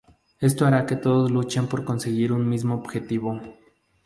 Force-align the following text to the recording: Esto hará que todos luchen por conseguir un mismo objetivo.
Esto 0.39 0.65
hará 0.65 0.87
que 0.87 0.95
todos 0.95 1.29
luchen 1.29 1.67
por 1.67 1.85
conseguir 1.85 2.31
un 2.33 2.49
mismo 2.49 2.73
objetivo. 2.73 3.39